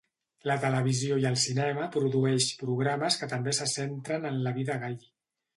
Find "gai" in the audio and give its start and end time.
4.87-4.99